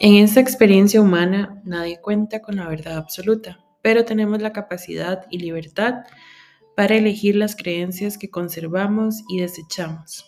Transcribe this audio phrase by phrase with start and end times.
[0.00, 5.38] En esta experiencia humana nadie cuenta con la verdad absoluta, pero tenemos la capacidad y
[5.38, 6.04] libertad
[6.76, 10.24] para elegir las creencias que conservamos y desechamos.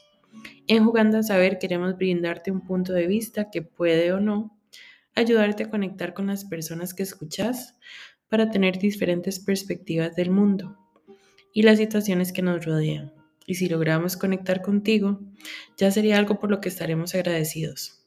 [0.66, 4.58] En Jugando a Saber queremos brindarte un punto de vista que puede o no
[5.14, 7.76] ayudarte a conectar con las personas que escuchas
[8.28, 10.76] para tener diferentes perspectivas del mundo
[11.52, 13.12] y las situaciones que nos rodean.
[13.46, 15.20] Y si logramos conectar contigo,
[15.76, 17.99] ya sería algo por lo que estaremos agradecidos.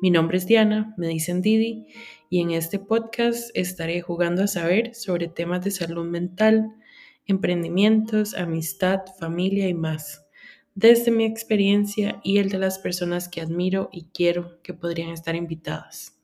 [0.00, 1.86] Mi nombre es Diana, me dicen Didi,
[2.30, 6.74] y en este podcast estaré jugando a saber sobre temas de salud mental,
[7.26, 10.26] emprendimientos, amistad, familia y más,
[10.74, 15.34] desde mi experiencia y el de las personas que admiro y quiero que podrían estar
[15.34, 16.14] invitadas.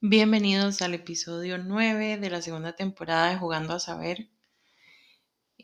[0.00, 4.33] Bienvenidos al episodio 9 de la segunda temporada de Jugando a Saber.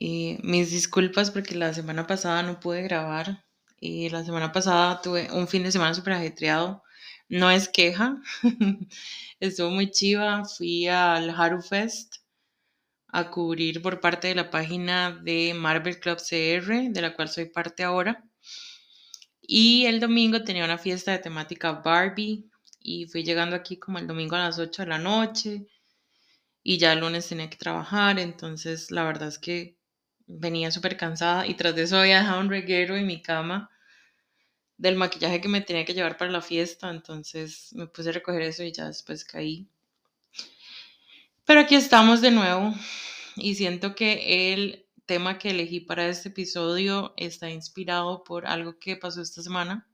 [0.03, 3.45] Y mis disculpas porque la semana pasada no pude grabar
[3.79, 6.83] y la semana pasada tuve un fin de semana súper ajetreado.
[7.29, 8.17] No es queja,
[9.41, 10.47] estuvo muy chiva.
[10.47, 12.17] Fui al Haru Fest
[13.09, 17.51] a cubrir por parte de la página de Marvel Club CR, de la cual soy
[17.51, 18.25] parte ahora.
[19.43, 22.49] Y el domingo tenía una fiesta de temática Barbie
[22.81, 25.67] y fui llegando aquí como el domingo a las 8 de la noche
[26.63, 29.80] y ya el lunes tenía que trabajar, entonces la verdad es que
[30.39, 33.71] venía súper cansada y tras de eso había dejado un reguero en mi cama
[34.79, 38.43] del maquillaje que me tenía que llevar para la fiesta, entonces me puse a recoger
[38.43, 39.69] eso y ya después caí.
[41.45, 42.73] Pero aquí estamos de nuevo
[43.37, 48.97] y siento que el tema que elegí para este episodio está inspirado por algo que
[48.97, 49.87] pasó esta semana.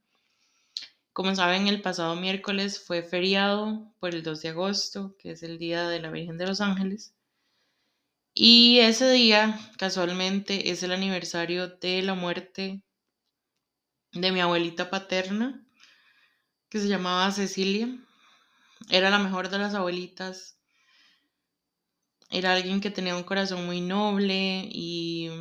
[1.11, 5.57] Como saben, el pasado miércoles fue feriado por el 2 de agosto, que es el
[5.57, 7.16] Día de la Virgen de los Ángeles.
[8.39, 12.83] Y ese día, casualmente, es el aniversario de la muerte
[14.11, 15.65] de mi abuelita paterna,
[16.69, 17.89] que se llamaba Cecilia.
[18.91, 20.59] Era la mejor de las abuelitas.
[22.29, 25.31] Era alguien que tenía un corazón muy noble y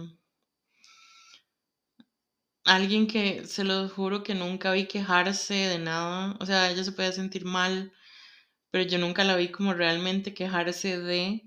[2.65, 6.35] alguien que se lo juro que nunca vi quejarse de nada.
[6.41, 7.93] O sea, ella se podía sentir mal,
[8.71, 11.46] pero yo nunca la vi como realmente quejarse de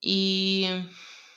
[0.00, 0.66] y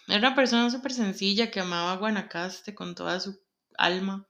[0.07, 3.41] era una persona súper sencilla que amaba Guanacaste con toda su
[3.77, 4.27] alma.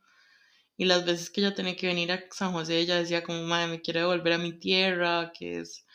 [0.77, 3.67] Y las veces que ella tenía que venir a San José, ella decía como, madre,
[3.67, 5.85] me quiero devolver a mi tierra, que es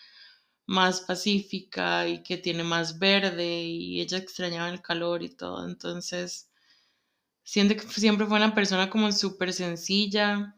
[0.67, 5.67] más pacífica y que tiene más verde y ella extrañaba el calor y todo.
[5.69, 6.51] Entonces,
[7.45, 10.57] siento que siempre fue una persona como súper sencilla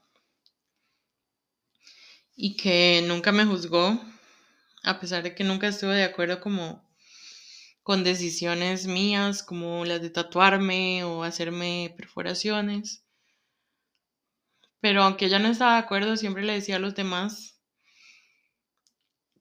[2.35, 4.01] y que nunca me juzgó,
[4.85, 6.88] a pesar de que nunca estuve de acuerdo como
[7.89, 13.03] con decisiones mías como las de tatuarme o hacerme perforaciones.
[14.83, 17.59] Pero aunque ella no estaba de acuerdo, siempre le decía a los demás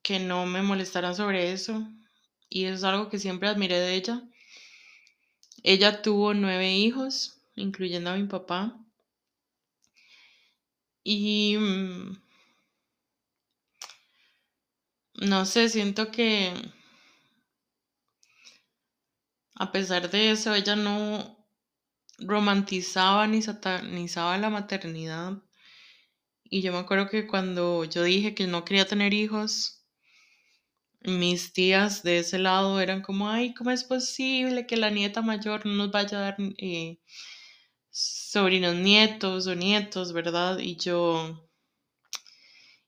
[0.01, 1.89] que no me molestaran sobre eso.
[2.47, 4.23] Y es algo que siempre admiré de ella.
[5.63, 8.79] Ella tuvo nueve hijos, incluyendo a mi papá.
[11.03, 12.17] Y mm,
[15.15, 16.53] no sé, siento que
[19.59, 21.47] a pesar de eso, ella no
[22.19, 25.41] romantizaba ni satanizaba la maternidad.
[26.43, 29.83] Y yo me acuerdo que cuando yo dije que no quería tener hijos,
[31.01, 35.65] mis tías de ese lado eran como, ay, ¿cómo es posible que la nieta mayor
[35.65, 36.99] no nos vaya a dar eh,
[37.89, 40.59] sobrinos nietos o nietos, verdad?
[40.59, 41.49] Y yo,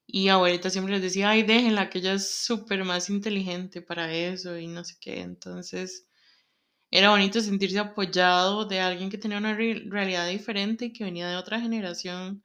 [0.05, 4.57] y abuelita siempre les decía, ay, déjenla, que ella es súper más inteligente para eso
[4.57, 5.21] y no sé qué.
[5.21, 6.08] Entonces,
[6.91, 11.35] era bonito sentirse apoyado de alguien que tenía una realidad diferente y que venía de
[11.35, 12.43] otra generación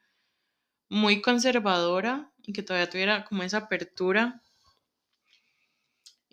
[0.88, 4.42] muy conservadora y que todavía tuviera como esa apertura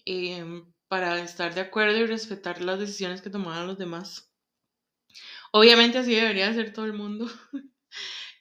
[0.05, 4.29] em, para estar de acuerdo y respetar las decisiones que tomaban los demás.
[5.51, 7.27] Obviamente así debería ser todo el mundo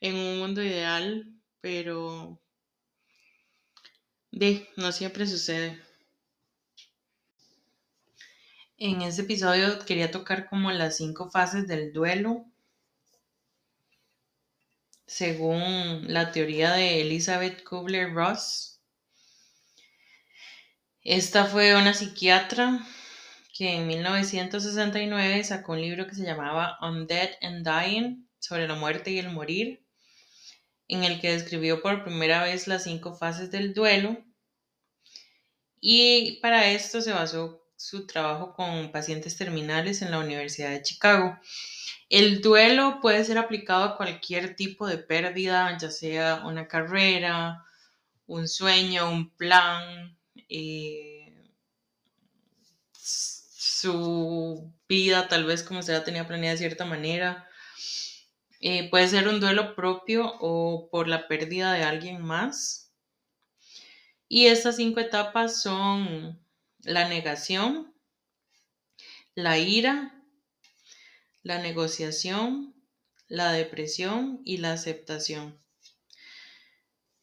[0.01, 2.41] en un mundo ideal, pero
[4.33, 5.81] de, no siempre sucede.
[8.83, 12.47] En este episodio quería tocar como las cinco fases del duelo,
[15.07, 18.81] según la teoría de Elizabeth Kubler-Ross.
[21.03, 22.81] Esta fue una psiquiatra
[23.53, 29.11] que en 1969 sacó un libro que se llamaba Undead and Dying, sobre la muerte
[29.11, 29.85] y el morir,
[30.89, 34.25] en el que describió por primera vez las cinco fases del duelo.
[35.83, 41.39] Y para esto se basó su trabajo con pacientes terminales en la Universidad de Chicago.
[42.11, 47.65] El duelo puede ser aplicado a cualquier tipo de pérdida, ya sea una carrera,
[48.27, 50.15] un sueño, un plan,
[50.51, 51.49] eh,
[52.93, 57.49] su vida tal vez como se la tenía planeada de cierta manera.
[58.61, 62.93] Eh, puede ser un duelo propio o por la pérdida de alguien más.
[64.29, 66.40] Y estas cinco etapas son
[66.83, 67.95] la negación,
[69.35, 70.15] la ira,
[71.43, 72.75] la negociación,
[73.29, 75.59] la depresión y la aceptación.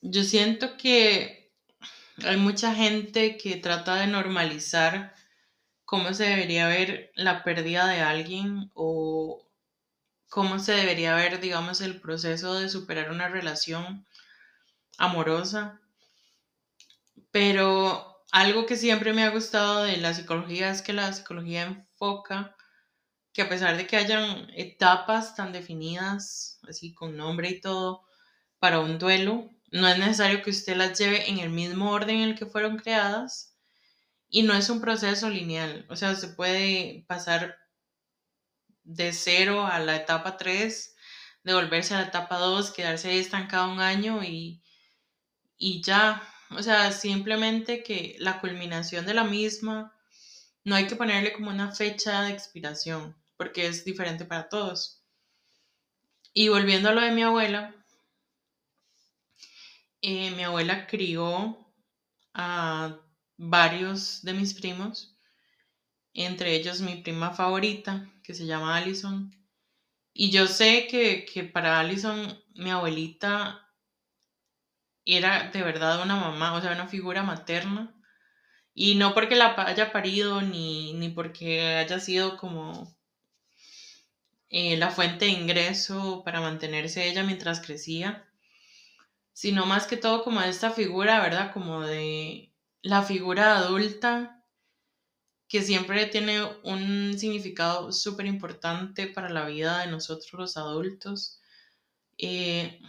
[0.02, 1.52] Yo siento que
[2.24, 5.14] hay mucha gente que trata de normalizar
[5.86, 9.48] cómo se debería ver la pérdida de alguien o
[10.30, 14.06] cómo se debería ver, digamos, el proceso de superar una relación
[14.98, 15.80] amorosa.
[17.32, 22.56] Pero algo que siempre me ha gustado de la psicología es que la psicología enfoca
[23.34, 28.06] que a pesar de que hayan etapas tan definidas, así con nombre y todo,
[28.60, 32.30] para un duelo, no es necesario que usted las lleve en el mismo orden en
[32.30, 33.58] el que fueron creadas
[34.30, 37.58] y no es un proceso lineal, o sea, se puede pasar
[38.84, 40.96] de cero a la etapa 3,
[41.44, 44.64] devolverse a la etapa 2, quedarse estancado un año y,
[45.58, 46.24] y ya.
[46.52, 49.94] O sea, simplemente que la culminación de la misma,
[50.64, 55.04] no hay que ponerle como una fecha de expiración, porque es diferente para todos.
[56.34, 57.76] Y volviendo a lo de mi abuela,
[60.02, 61.74] eh, mi abuela crió
[62.34, 63.00] a
[63.38, 65.18] varios de mis primos
[66.18, 69.32] entre ellos mi prima favorita, que se llama Allison.
[70.14, 73.67] Y yo sé que, para Allison, mi abuelita
[75.16, 77.94] era de verdad una mamá, o sea, una figura materna.
[78.74, 82.96] Y no porque la haya parido, ni, ni porque haya sido como
[84.50, 88.28] eh, la fuente de ingreso para mantenerse ella mientras crecía,
[89.34, 91.54] sino más que todo como esta figura, ¿verdad?
[91.54, 94.44] Como de la figura adulta
[95.48, 101.40] que siempre tiene un significado súper importante para la vida de nosotros los adultos.
[102.18, 102.82] Eh,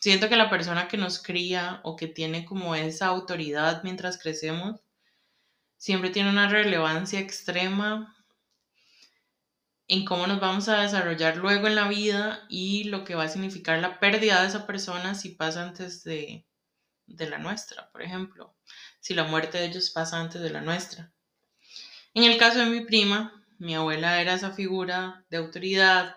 [0.00, 4.80] siento que la persona que nos cría o que tiene como esa autoridad mientras crecemos,
[5.76, 8.16] siempre tiene una relevancia extrema
[9.88, 13.28] en cómo nos vamos a desarrollar luego en la vida y lo que va a
[13.28, 16.46] significar la pérdida de esa persona si pasa antes de,
[17.06, 18.56] de la nuestra, por ejemplo,
[19.00, 21.12] si la muerte de ellos pasa antes de la nuestra.
[22.14, 26.16] En el caso de mi prima, mi abuela era esa figura de autoridad,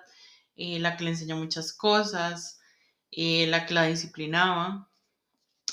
[0.56, 2.60] eh, la que le enseñó muchas cosas,
[3.15, 4.89] eh, la que la disciplinaba.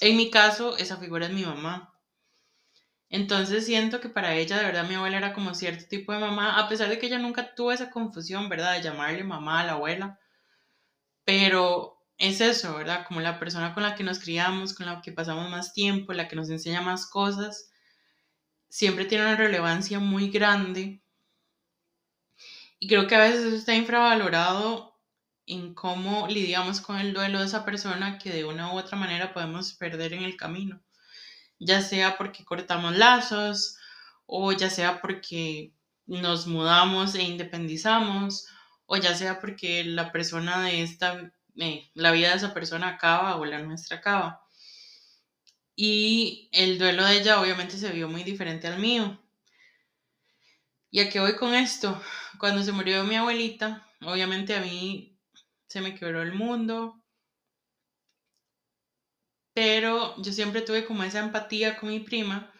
[0.01, 1.95] En mi caso, esa figura es mi mamá.
[3.11, 6.59] Entonces siento que para ella, de verdad, mi abuela era como cierto tipo de mamá,
[6.59, 8.75] a pesar de que ella nunca tuvo esa confusión, ¿verdad?
[8.75, 10.19] De llamarle mamá a la abuela.
[11.25, 13.07] Pero es eso, ¿verdad?
[13.07, 16.29] Como la persona con la que nos criamos, con la que pasamos más tiempo, la
[16.29, 17.71] que nos enseña más cosas
[18.71, 21.03] siempre tiene una relevancia muy grande.
[22.79, 24.90] Y creo que a veces está infravalorado
[25.51, 29.35] en cómo lidiamos con el duelo de esa persona que de una u otra manera
[29.35, 30.81] podemos perder en el camino.
[31.59, 33.77] Ya sea porque cortamos lazos
[34.27, 35.73] o ya sea porque
[36.07, 38.47] nos mudamos e independizamos
[38.87, 43.37] o ya sea porque la persona de esta, eh, la vida de esa persona acaba
[43.37, 44.45] o la nuestra acaba.
[45.75, 49.21] Y el duelo de ella obviamente se vio muy diferente al mío.
[50.93, 52.01] ¿Y a qué voy con esto?
[52.39, 55.10] Cuando se murió mi abuelita, obviamente a mí
[55.71, 57.01] se me quebró el mundo.
[59.55, 62.53] Pero yo siempre tuve como esa empatía con mi prima,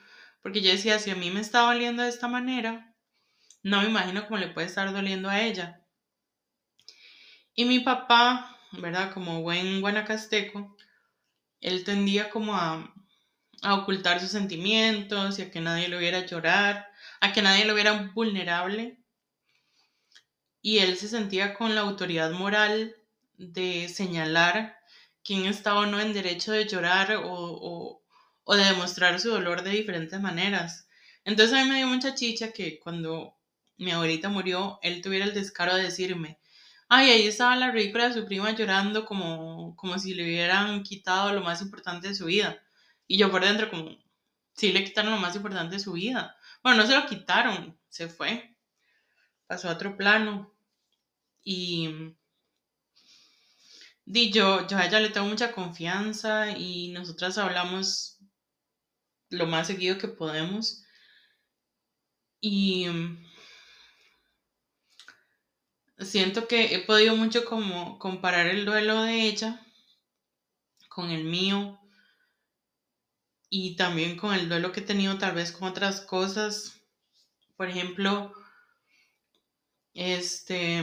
[0.43, 2.95] porque yo decía, si a mí me está doliendo de esta manera,
[3.65, 5.85] no me imagino cómo le puede estar doliendo a ella.
[7.55, 9.13] Y mi papá, ¿verdad?
[9.13, 10.77] Como buen guanacasteco,
[11.61, 12.95] él tendía como a,
[13.63, 16.89] a ocultar sus sentimientos y a que nadie lo viera llorar,
[17.21, 18.99] a que nadie lo viera vulnerable.
[20.63, 22.95] Y él se sentía con la autoridad moral
[23.41, 24.77] de señalar
[25.25, 28.03] quién estaba o no en derecho de llorar o,
[28.45, 30.89] o, de demostrar su dolor de diferentes maneras.
[31.25, 33.37] Entonces a mí me dio mucha chicha que cuando
[33.79, 36.39] mi abuelita murió, él tuviera el descaro de decirme,
[36.89, 41.33] ay, ahí estaba la ridícula de su prima llorando como, como si le hubieran quitado
[41.33, 42.61] lo más importante de su vida.
[43.07, 43.97] Y yo por dentro como,
[44.55, 46.37] sí le quitaron lo más importante de su vida.
[46.63, 48.57] Bueno, no se lo quitaron, se fue.
[49.47, 50.53] Pasó a otro plano.
[51.43, 52.15] Y,
[54.11, 58.19] di yo, yo a ella le tengo mucha confianza y nosotras, hablamos
[59.29, 60.83] lo más seguido que podemos.
[62.41, 63.25] Y mm,
[66.01, 69.65] siento que he podido mucho como comparar el duelo de ella
[70.89, 71.79] con el mío
[73.49, 76.81] y también con el duelo que he tenido tal vez con otras cosas.
[77.57, 78.33] Por ejemplo,
[79.95, 80.83] este,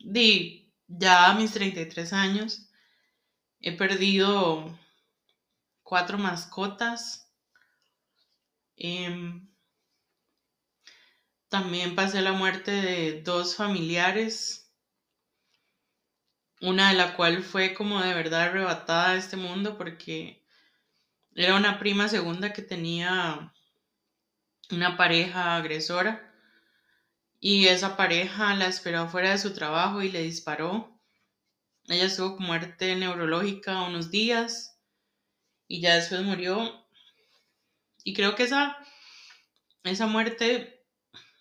[0.00, 2.68] di, ya a mis 33 años
[3.60, 4.78] he perdido
[5.82, 7.32] cuatro mascotas.
[8.76, 9.48] Em,
[11.48, 14.70] también pasé la muerte de dos familiares,
[16.60, 20.42] una de la cual fue como de verdad arrebatada de este mundo porque
[21.34, 23.52] era una prima segunda que tenía
[24.70, 26.25] una pareja agresora
[27.40, 30.98] y esa pareja la esperó fuera de su trabajo y le disparó.
[31.88, 34.80] Ella estuvo con muerte neurológica unos días
[35.68, 36.86] y ya después murió.
[38.04, 38.76] Y creo que esa,
[39.84, 40.84] esa muerte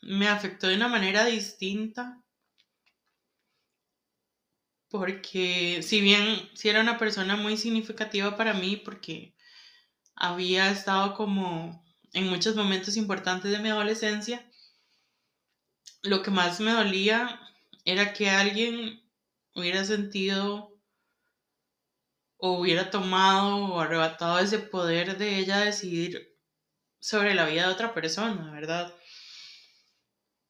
[0.01, 2.21] me afectó de una manera distinta.
[4.89, 9.35] Porque si bien si era una persona muy significativa para mí, porque
[10.15, 11.83] había estado como
[12.13, 14.49] en muchos momentos importantes de mi adolescencia,
[16.05, 17.39] lo que más me dolía
[17.83, 19.01] era que alguien
[19.55, 20.71] hubiera sentido
[22.37, 26.35] o hubiera tomado o arrebatado ese poder de ella decidir
[26.99, 28.93] sobre la vida de otra persona, ¿verdad?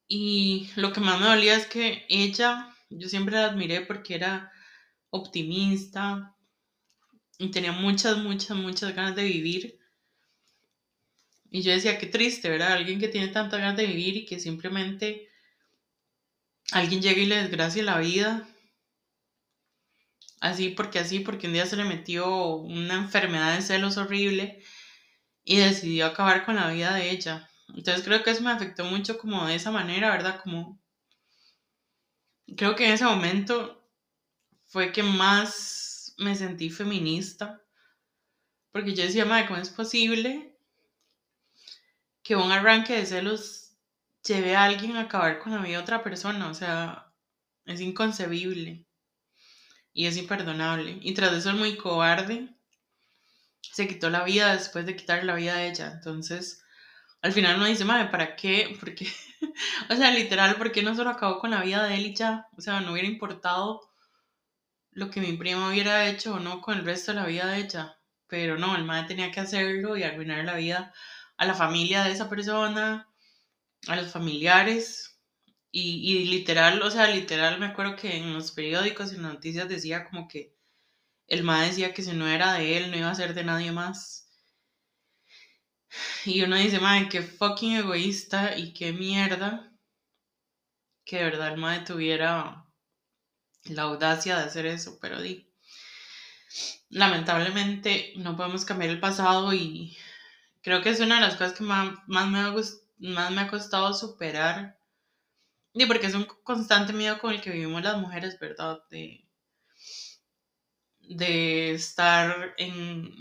[0.08, 4.52] Y lo que más me dolía es que ella, yo siempre la admiré porque era
[5.10, 6.34] optimista
[7.38, 9.78] y tenía muchas, muchas, muchas ganas de vivir.
[11.50, 12.72] Y yo decía, qué triste, ¿verdad?
[12.72, 15.25] Alguien que tiene tantas ganas de vivir y que simplemente
[16.72, 18.46] alguien llega y le desgracia la vida.
[20.40, 24.62] Así porque así, porque un día se le metió una enfermedad de celos horrible
[25.44, 27.48] y decidió acabar con la vida de ella.
[27.68, 30.40] Entonces creo que eso me afectó mucho como de esa manera, ¿verdad?
[30.42, 30.80] Como
[32.56, 33.82] creo que en ese momento
[34.66, 37.62] fue que más me sentí feminista,
[38.72, 40.56] porque yo decía, madre, ¿cómo es posible
[42.22, 43.65] que un arranque de celos
[44.26, 46.48] lleve a alguien a acabar con la vida de otra persona?
[46.48, 47.12] O sea,
[47.64, 48.86] es inconcebible
[49.92, 50.98] y es imperdonable.
[51.02, 52.54] Y tras eso es muy cobarde.
[53.60, 55.92] Se quitó la vida después de quitar la vida de ella.
[55.94, 56.62] Entonces,
[57.22, 58.76] al final uno dice, madre, ¿para qué?
[58.80, 59.08] Porque,
[59.90, 62.46] o sea, literal, ¿por qué no solo acabó con la vida de él y ya?
[62.56, 63.80] O sea, no hubiera importado
[64.92, 67.58] lo que mi prima hubiera hecho o no con el resto de la vida de
[67.58, 67.98] ella.
[68.28, 70.92] Pero no, el madre tenía que hacerlo y arruinar la vida
[71.36, 73.08] a la familia de esa persona,
[73.86, 75.18] a los familiares.
[75.70, 79.34] Y, y literal, o sea, literal me acuerdo que en los periódicos y en las
[79.34, 80.54] noticias decía como que
[81.28, 83.72] el madre decía que si no era de él, no iba a ser de nadie
[83.72, 84.28] más.
[86.24, 89.72] Y uno dice, madre, qué fucking egoísta y qué mierda
[91.06, 92.66] que de verdad el madre tuviera
[93.64, 95.48] la audacia de hacer eso, pero di.
[96.90, 99.96] Lamentablemente no podemos cambiar el pasado y
[100.62, 102.54] creo que es una de las cosas que más, más, me, ha,
[102.98, 104.78] más me ha costado superar.
[105.74, 108.80] Y porque es un constante miedo con el que vivimos las mujeres, ¿verdad?
[108.90, 109.28] De,
[111.00, 112.72] de estar en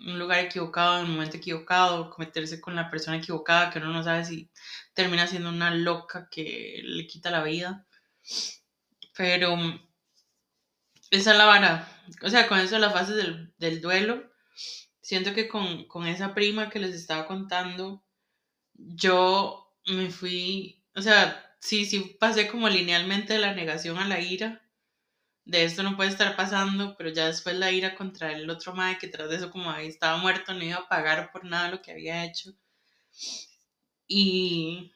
[0.08, 4.04] un lugar equivocado, en un momento equivocado, cometerse con la persona equivocada, que uno no
[4.04, 4.50] sabe si
[4.94, 7.86] termina siendo una loca que le quita la vida.
[9.18, 9.56] Pero
[11.12, 11.88] esa es la vara.
[12.22, 14.32] O sea, con eso la fase del, del duelo,
[15.02, 18.04] siento que con, con esa prima que les estaba contando,
[18.74, 24.20] yo me fui, o sea, sí, sí pasé como linealmente de la negación a la
[24.22, 24.62] ira
[25.46, 28.98] de esto no puede estar pasando, pero ya después la ira contra el otro madre
[29.00, 31.92] que tras de eso como estaba muerto, no iba a pagar por nada lo que
[31.92, 32.54] había hecho.
[34.08, 34.92] Y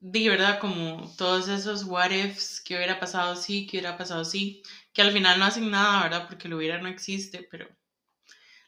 [0.00, 4.62] de verdad, como todos esos what ifs, que hubiera pasado sí, que hubiera pasado sí,
[4.92, 6.26] que al final no hacen nada, ¿verdad?
[6.28, 7.68] Porque lo hubiera no existe, pero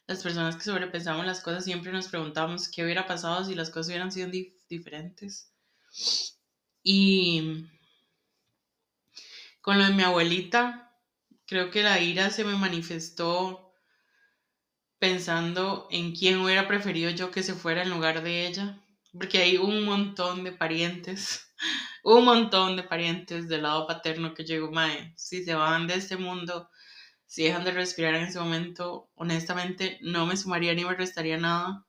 [0.07, 3.89] las personas que sobrepensamos las cosas siempre nos preguntamos qué hubiera pasado si las cosas
[3.89, 4.31] hubieran sido
[4.69, 5.53] diferentes.
[6.83, 7.67] Y
[9.61, 10.95] con lo de mi abuelita,
[11.47, 13.73] creo que la ira se me manifestó
[14.99, 18.83] pensando en quién hubiera preferido yo que se fuera en lugar de ella,
[19.13, 21.55] porque hay un montón de parientes,
[22.05, 26.17] un montón de parientes del lado paterno que llegó, mae, si se van de este
[26.17, 26.69] mundo,
[27.35, 31.85] si dejan de respirar en ese momento, honestamente no me sumaría ni me restaría nada.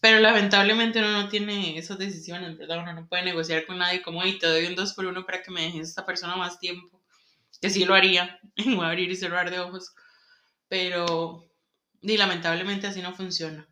[0.00, 2.80] Pero lamentablemente uno no tiene esas decisiones, ¿verdad?
[2.82, 5.44] Uno no puede negociar con nadie como, y te doy un 2 por 1 para
[5.44, 7.00] que me dejes esta persona más tiempo.
[7.62, 9.94] Que sí lo haría, en abrir y cerrar de ojos.
[10.66, 11.48] Pero,
[12.02, 13.68] y lamentablemente así no funciona.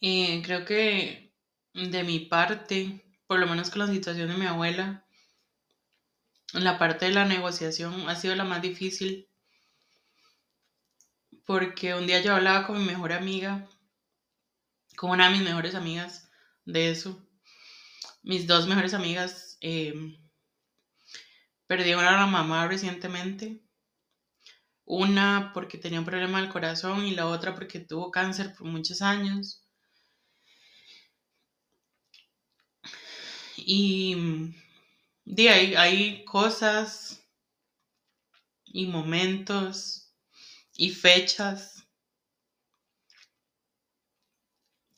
[0.00, 1.32] Eh, creo que
[1.72, 5.06] de mi parte, por lo menos con la situación de mi abuela,
[6.52, 9.28] la parte de la negociación ha sido la más difícil
[11.44, 13.68] porque un día yo hablaba con mi mejor amiga,
[14.96, 16.30] con una de mis mejores amigas
[16.64, 17.26] de eso.
[18.22, 19.94] Mis dos mejores amigas eh,
[21.66, 23.60] perdieron a la mamá recientemente.
[24.84, 29.02] Una porque tenía un problema del corazón y la otra porque tuvo cáncer por muchos
[29.02, 29.64] años.
[33.56, 34.54] Y
[35.30, 37.24] de ahí hay cosas
[38.64, 40.12] y momentos
[40.74, 41.86] y fechas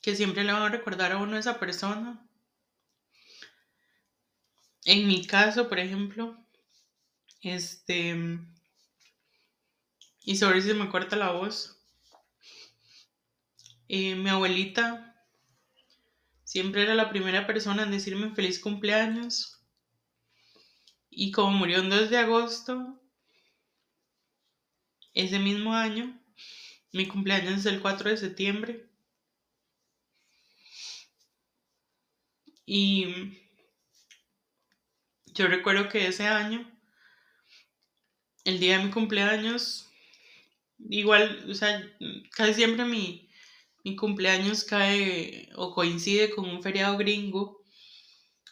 [0.01, 2.27] que siempre le van a recordar a uno a esa persona.
[4.85, 6.35] En mi caso, por ejemplo,
[7.41, 8.39] este,
[10.23, 11.77] y sobre si me corta la voz,
[13.87, 15.15] eh, mi abuelita
[16.43, 19.62] siempre era la primera persona en decirme feliz cumpleaños.
[21.15, 22.99] Y como murió el 2 de agosto,
[25.13, 26.19] ese mismo año,
[26.91, 28.85] mi cumpleaños es el 4 de septiembre.
[32.65, 33.05] Y
[35.35, 36.65] yo recuerdo que ese año,
[38.45, 39.89] el día de mi cumpleaños,
[40.89, 41.81] igual, o sea,
[42.31, 43.29] casi siempre mi,
[43.83, 47.61] mi cumpleaños cae o coincide con un feriado gringo.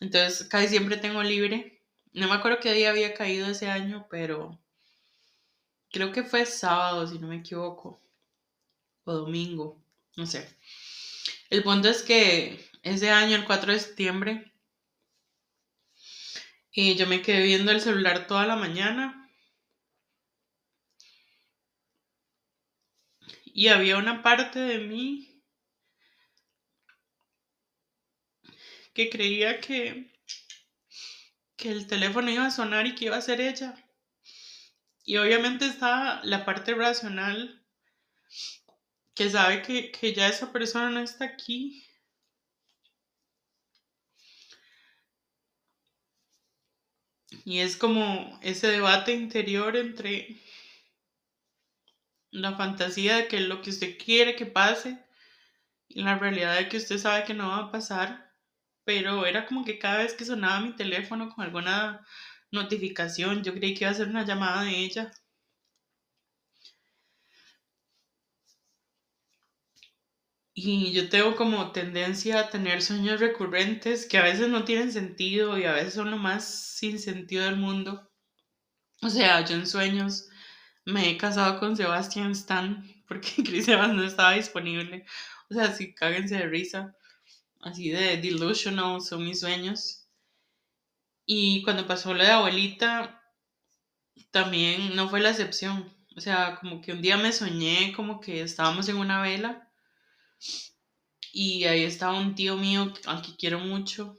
[0.01, 1.80] Entonces casi siempre tengo libre.
[2.13, 4.59] No me acuerdo qué día había caído ese año, pero
[5.91, 8.01] creo que fue sábado, si no me equivoco.
[9.05, 9.81] O domingo,
[10.17, 10.47] no sé.
[11.49, 14.51] El punto es que ese año, el 4 de septiembre,
[16.71, 19.29] y yo me quedé viendo el celular toda la mañana.
[23.45, 25.43] Y había una parte de mí
[28.93, 30.11] que creía que,
[31.61, 33.75] que el teléfono iba a sonar y que iba a ser ella.
[35.05, 37.63] Y obviamente está la parte racional
[39.15, 41.87] que sabe que, que ya esa persona no está aquí
[47.45, 50.41] Y es como ese debate interior entre
[52.29, 55.03] la fantasía de que lo que usted quiere que pase
[55.87, 58.30] y la realidad de que usted sabe que no va a pasar.
[58.85, 62.05] Pero era como que cada vez que sonaba mi teléfono con alguna
[62.51, 65.11] notificación, yo creí que iba a ser una llamada de ella.
[70.53, 75.57] Y yo tengo como tendencia a tener sueños recurrentes que a veces no tienen sentido
[75.57, 76.45] y a veces son lo más
[76.77, 78.09] sin sentido del mundo.
[79.01, 80.29] O sea, yo en sueños
[80.85, 85.05] me he casado con Sebastián Stan porque Chris Evans no estaba disponible.
[85.49, 86.95] O sea, sí, cáguense de risa.
[87.61, 90.07] Así de delusional son mis sueños.
[91.25, 93.21] Y cuando pasó lo de abuelita,
[94.31, 95.93] también no fue la excepción.
[96.15, 99.71] O sea, como que un día me soñé como que estábamos en una vela
[101.31, 104.17] y ahí estaba un tío mío al que quiero mucho.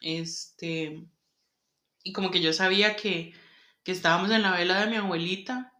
[0.00, 1.06] Este,
[2.02, 3.34] y como que yo sabía que,
[3.84, 5.72] que estábamos en la vela de mi abuelita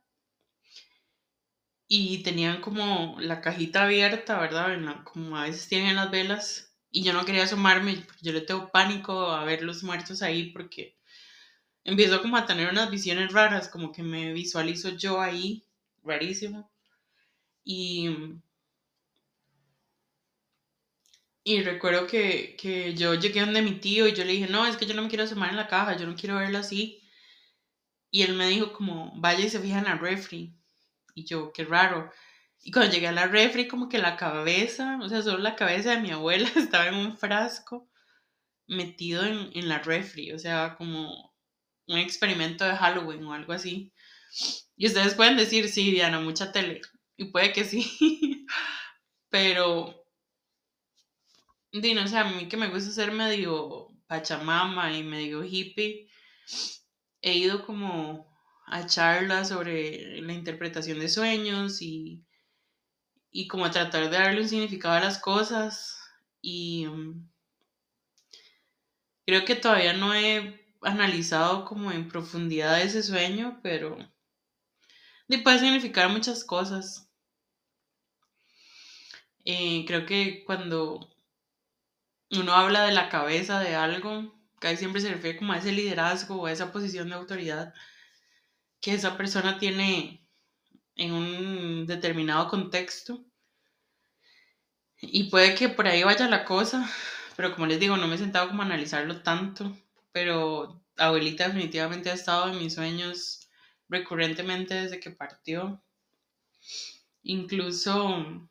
[1.88, 5.02] y tenían como la cajita abierta, ¿verdad?
[5.04, 9.30] como a veces tienen las velas y yo no quería asomarme, yo le tengo pánico
[9.32, 10.96] a ver los muertos ahí porque
[11.84, 15.64] empiezo como a tener unas visiones raras, como que me visualizo yo ahí,
[16.04, 16.70] rarísimo.
[17.64, 18.10] Y
[21.44, 24.76] y recuerdo que, que yo llegué donde mi tío y yo le dije, no, es
[24.76, 27.02] que yo no me quiero asomar en la caja, yo no quiero verlo así.
[28.10, 30.54] Y él me dijo como, vaya y se fija en la refri.
[31.14, 32.10] Y yo, qué raro.
[32.62, 35.92] Y cuando llegué a la refri, como que la cabeza, o sea, solo la cabeza
[35.92, 37.88] de mi abuela estaba en un frasco
[38.66, 41.34] metido en, en la refri, o sea, como
[41.86, 43.92] un experimento de Halloween o algo así.
[44.76, 46.82] Y ustedes pueden decir, sí, Diana, mucha tele.
[47.16, 48.46] Y puede que sí.
[49.30, 49.98] Pero
[51.72, 56.08] Dino, o sea, a mí que me gusta ser medio pachamama y medio hippie,
[57.20, 58.26] he ido como
[58.66, 62.24] a charlas sobre la interpretación de sueños y,
[63.38, 65.96] y como tratar de darle un significado a las cosas.
[66.42, 67.30] Y mm,
[69.24, 73.96] creo que todavía no he analizado como en profundidad ese sueño, pero
[75.44, 77.08] puede significar muchas cosas.
[79.44, 81.08] Eh, creo que cuando
[82.32, 86.42] uno habla de la cabeza de algo, casi siempre se refiere como a ese liderazgo
[86.42, 87.72] o a esa posición de autoridad
[88.80, 90.28] que esa persona tiene
[90.96, 93.27] en un determinado contexto.
[95.00, 96.88] Y puede que por ahí vaya la cosa,
[97.36, 99.76] pero como les digo, no me he sentado como a analizarlo tanto,
[100.12, 103.48] pero abuelita definitivamente ha estado en mis sueños
[103.88, 105.82] recurrentemente desde que partió.
[107.22, 108.48] Incluso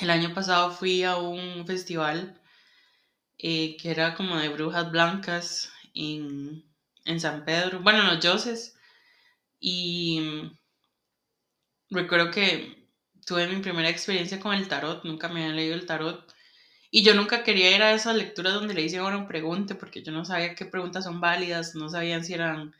[0.00, 2.40] el año pasado fui a un festival
[3.38, 6.64] eh, que era como de brujas blancas en,
[7.04, 8.76] en San Pedro, bueno, en los Yoses.
[9.58, 10.52] Y
[11.90, 12.79] recuerdo que
[13.30, 16.34] tuve mi primera experiencia con el tarot, nunca me había leído el tarot.
[16.90, 20.10] Y yo nunca quería ir a esas lecturas donde le hicieron una pregunta, porque yo
[20.10, 22.74] no sabía qué preguntas son válidas, no sabían si eran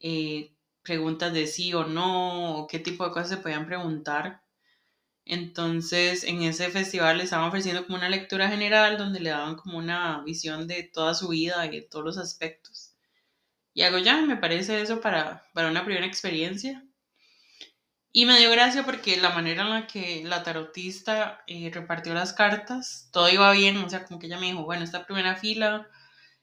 [0.00, 4.42] eh, preguntas de sí o no, o qué tipo de cosas se podían preguntar.
[5.24, 9.78] Entonces, en ese festival le estaban ofreciendo como una lectura general donde le daban como
[9.78, 12.94] una visión de toda su vida y de todos los aspectos.
[13.74, 16.84] Y hago ya, me parece eso para, para una primera experiencia.
[18.12, 22.32] Y me dio gracia porque la manera en la que la tarotista eh, repartió las
[22.32, 25.88] cartas, todo iba bien, o sea, como que ella me dijo, bueno, esta primera fila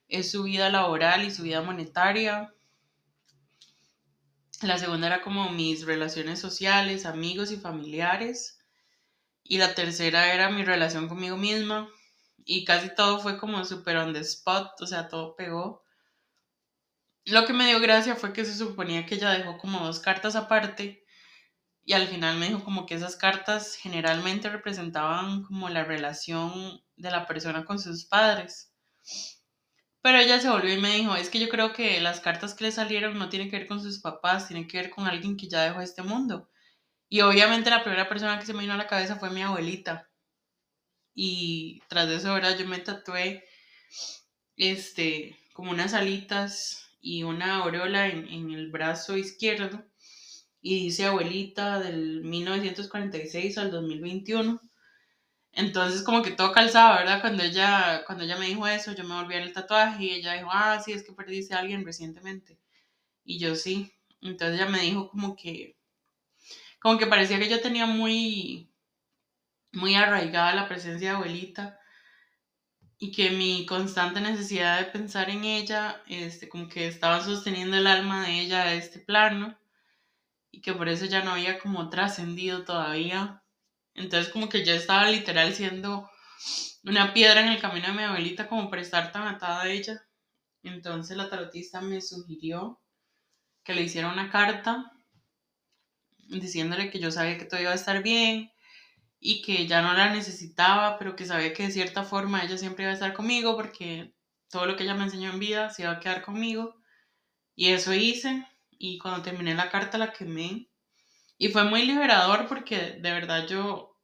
[0.07, 2.53] es su vida laboral y su vida monetaria.
[4.61, 8.59] La segunda era como mis relaciones sociales, amigos y familiares.
[9.43, 11.89] Y la tercera era mi relación conmigo misma.
[12.45, 15.83] Y casi todo fue como súper on the spot, o sea, todo pegó.
[17.25, 20.37] Lo que me dio gracia fue que se suponía que ella dejó como dos cartas
[20.37, 21.05] aparte
[21.87, 27.09] y al final me dijo como que esas cartas generalmente representaban como la relación de
[27.09, 28.73] la persona con sus padres.
[30.01, 32.65] Pero ella se volvió y me dijo, es que yo creo que las cartas que
[32.65, 35.47] le salieron no tienen que ver con sus papás, tienen que ver con alguien que
[35.47, 36.49] ya dejó este mundo.
[37.07, 40.09] Y obviamente la primera persona que se me vino a la cabeza fue mi abuelita.
[41.13, 42.57] Y tras de eso, ¿verdad?
[42.57, 43.45] Yo me tatué
[44.57, 49.85] este, como unas alitas y una aureola en, el brazo izquierdo
[50.67, 54.59] y dice abuelita del 1946 al 2021.
[55.53, 57.21] Entonces como que todo calzaba, ¿verdad?
[57.21, 60.33] Cuando ella, cuando ella me dijo eso, yo me volví en el tatuaje y ella
[60.33, 62.59] dijo, ah, sí, es que perdiste a alguien recientemente.
[63.23, 63.93] Y yo sí.
[64.21, 65.77] Entonces ella me dijo como que,
[66.79, 68.69] como que parecía que yo tenía muy,
[69.71, 71.79] muy arraigada la presencia de abuelita
[72.99, 77.87] y que mi constante necesidad de pensar en ella, este, como que estaba sosteniendo el
[77.87, 79.57] alma de ella a este plano
[80.51, 83.43] y que por eso ya no había como trascendido todavía.
[83.93, 86.09] Entonces como que yo estaba literal siendo
[86.83, 90.01] una piedra en el camino de mi abuelita como por estar tan atada a ella.
[90.63, 92.81] Entonces la tarotista me sugirió
[93.63, 94.91] que le hiciera una carta
[96.29, 98.51] diciéndole que yo sabía que todo iba a estar bien,
[99.19, 102.83] y que ya no la necesitaba, pero que sabía que de cierta forma ella siempre
[102.83, 104.13] iba a estar conmigo porque
[104.49, 106.75] todo lo que ella me enseñó en vida se iba a quedar conmigo.
[107.55, 108.47] Y eso hice
[108.79, 110.69] y cuando terminé la carta la quemé.
[111.37, 113.97] Y fue muy liberador porque de verdad yo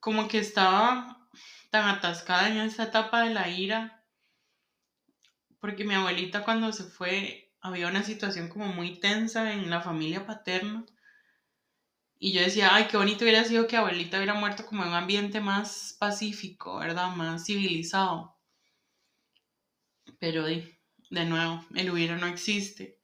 [0.00, 1.28] como que estaba
[1.70, 4.04] tan atascada en esa etapa de la ira
[5.60, 10.26] porque mi abuelita cuando se fue había una situación como muy tensa en la familia
[10.26, 10.84] paterna
[12.24, 14.94] y yo decía, ay, qué bonito hubiera sido que abuelita hubiera muerto como en un
[14.94, 17.16] ambiente más pacífico, ¿verdad?
[17.16, 18.36] Más civilizado.
[20.20, 20.78] Pero de,
[21.10, 23.00] de nuevo, el hubiera no existe.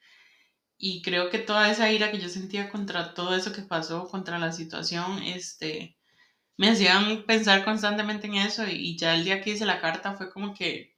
[0.78, 4.38] Y creo que toda esa ira que yo sentía contra todo eso que pasó, contra
[4.38, 5.96] la situación, este,
[6.56, 8.66] me hacían pensar constantemente en eso.
[8.68, 10.96] Y ya el día que hice la carta fue como que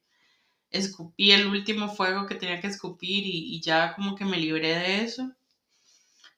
[0.71, 5.03] escupí el último fuego que tenía que escupir y, ya como que me libré de
[5.03, 5.31] eso.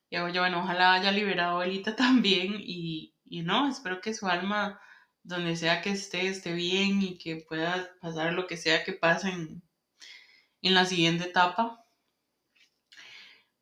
[0.10, 4.27] Y yo, bueno, ojalá haya liberado a abuelita también y, y no, espero que su
[4.27, 4.79] alma,
[5.23, 9.29] donde sea que esté, esté bien y que pueda pasar lo que sea que pase
[9.29, 9.63] en,
[10.62, 11.82] en la siguiente etapa.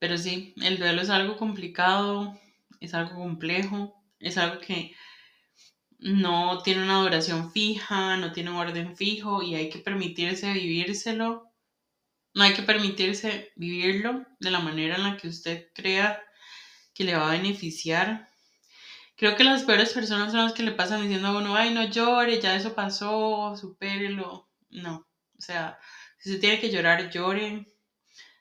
[0.02, 2.36] Pero sí, el duelo es algo complicado,
[2.80, 4.96] es algo complejo, es algo que
[6.00, 11.54] no tiene una duración fija, no tiene un orden fijo y hay que permitirse vivírselo.
[12.34, 16.20] No hay que permitirse vivirlo de la manera en la que usted crea
[16.96, 18.28] que le va a beneficiar.
[19.16, 22.42] Creo que las peores personas son las que le pasan diciendo a ay, no llore,
[22.42, 24.50] ya eso pasó, supérelo.
[24.72, 25.78] No, o sea,
[26.18, 27.68] si se tiene que llorar, llore.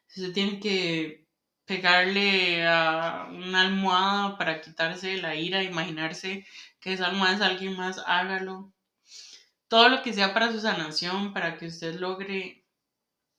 [0.07, 1.30] Si se tiene que
[1.71, 6.45] pegarle a una almohada para quitarse la ira, imaginarse
[6.81, 8.73] que esa almohada es alguien más, hágalo.
[9.69, 12.67] Todo lo que sea para su sanación, para que usted logre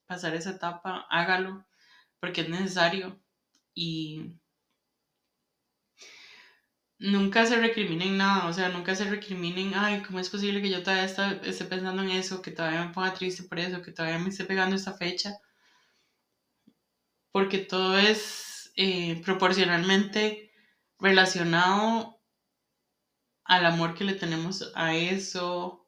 [0.07, 1.65] pasar esa etapa, hágalo,
[2.21, 3.21] porque es necesario.
[3.75, 4.33] Y
[6.99, 10.83] nunca se recriminen nada, o sea, nunca se recriminen, ay, ¿cómo es posible que yo
[10.83, 11.03] todavía
[11.43, 14.45] esté pensando en eso, que todavía me ponga triste por eso, que todavía me esté
[14.45, 15.37] pegando esta fecha?
[17.31, 20.51] Porque todo es eh, proporcionalmente
[20.99, 22.21] relacionado
[23.43, 25.85] al amor que le tenemos a eso,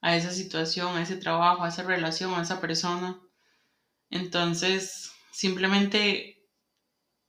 [0.00, 3.20] a esa situación, a ese trabajo, a esa relación, a esa persona.
[4.10, 6.46] Entonces, simplemente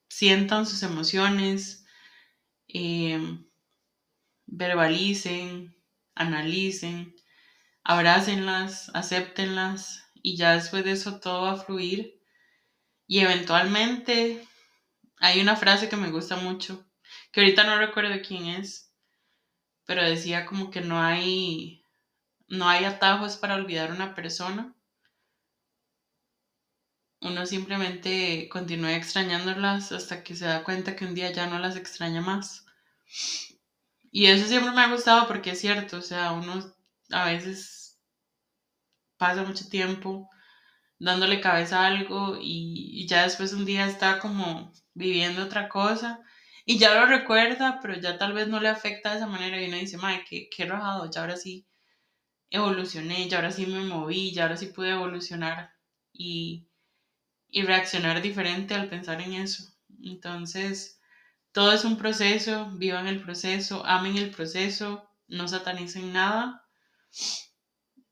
[0.10, 1.86] sientan sus emociones,
[2.68, 3.20] eh,
[4.46, 5.76] verbalicen,
[6.16, 7.16] analicen,
[7.84, 12.15] abrácenlas, acéptenlas y ya después de eso todo va a fluir.
[13.08, 14.48] Y eventualmente
[15.18, 16.86] hay una frase que me gusta mucho,
[17.32, 18.92] que ahorita no recuerdo quién es,
[19.86, 21.82] pero decía como que no hay
[22.48, 24.76] no hay atajos para olvidar una persona.
[27.22, 31.76] Uno simplemente continúa extrañándolas hasta que se da cuenta que un día ya no las
[31.76, 32.66] extraña más.
[34.12, 36.74] Y eso siempre me ha gustado porque es cierto, o sea, uno
[37.12, 38.00] a veces
[39.18, 40.30] pasa mucho tiempo
[41.06, 46.20] dándole cabeza a algo y, ya después un día está como viviendo otra cosa
[46.66, 49.68] y ya lo recuerda, pero ya tal vez no le afecta de esa manera y
[49.68, 51.68] uno dice, madre, qué, qué rajado, ya ahora sí
[52.50, 55.74] evolucioné, ya ahora sí me moví, ya ahora sí pude evolucionar
[56.12, 56.68] y,
[57.50, 59.64] y reaccionar diferente al pensar en eso.
[60.04, 61.00] Entonces,
[61.52, 66.64] todo es un proceso, vivan el proceso, amen el proceso, no satanicen nada.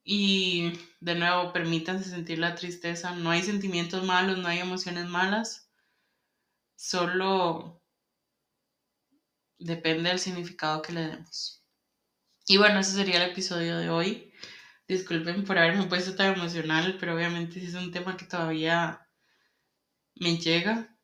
[0.03, 3.15] Y de nuevo, permítanse sentir la tristeza.
[3.15, 5.69] No hay sentimientos malos, no hay emociones malas.
[6.75, 7.81] Solo
[9.57, 11.63] depende del significado que le demos.
[12.47, 14.33] Y bueno, ese sería el episodio de hoy.
[14.87, 19.07] Disculpen por haberme puesto tan emocional, pero obviamente es un tema que todavía
[20.15, 20.97] me llega.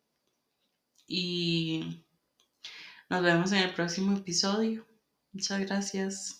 [1.07, 2.05] Y
[3.09, 4.85] nos vemos en el próximo episodio.
[5.31, 6.38] Muchas gracias.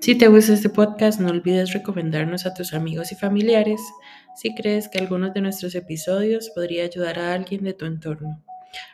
[0.00, 3.82] Si te gusta este podcast, no olvides recomendarnos a tus amigos y familiares
[4.34, 8.42] si crees que algunos de nuestros episodios podría ayudar a alguien de tu entorno.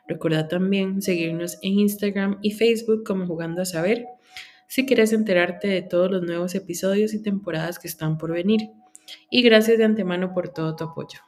[0.09, 4.07] Recuerda también seguirnos en Instagram y Facebook como Jugando a Saber
[4.67, 8.71] si quieres enterarte de todos los nuevos episodios y temporadas que están por venir.
[9.31, 11.21] Y gracias de antemano por todo tu apoyo.